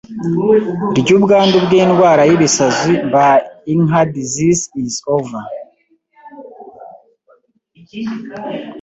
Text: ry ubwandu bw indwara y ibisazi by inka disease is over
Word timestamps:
ry 0.99 1.09
ubwandu 1.17 1.57
bw 1.65 1.71
indwara 1.81 2.21
y 2.29 2.33
ibisazi 2.37 2.93
by 3.13 3.31
inka 3.73 4.01
disease 4.15 4.63
is 4.83 4.95
over 5.15 5.41